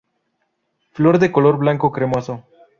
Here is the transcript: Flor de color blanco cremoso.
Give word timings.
Flor 0.93 1.19
de 1.19 1.31
color 1.31 1.59
blanco 1.59 1.91
cremoso. 1.91 2.43